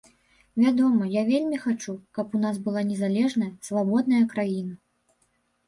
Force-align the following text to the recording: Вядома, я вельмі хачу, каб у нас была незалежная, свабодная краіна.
Вядома, 0.61 1.09
я 1.15 1.21
вельмі 1.31 1.59
хачу, 1.65 1.93
каб 2.19 2.27
у 2.39 2.43
нас 2.45 2.55
была 2.69 2.85
незалежная, 2.89 3.53
свабодная 3.71 4.23
краіна. 4.35 4.73